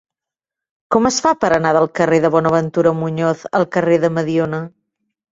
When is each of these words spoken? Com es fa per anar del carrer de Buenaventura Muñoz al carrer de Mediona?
Com 0.93 1.07
es 1.09 1.17
fa 1.25 1.33
per 1.43 1.49
anar 1.57 1.73
del 1.77 1.85
carrer 1.99 2.19
de 2.23 2.31
Buenaventura 2.35 2.93
Muñoz 3.01 3.43
al 3.59 3.67
carrer 3.77 3.99
de 4.07 4.11
Mediona? 4.15 4.63